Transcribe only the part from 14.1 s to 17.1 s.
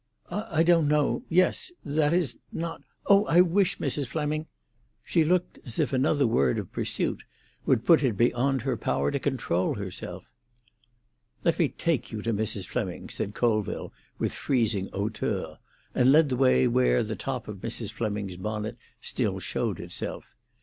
with freezing hauteur; and led the way where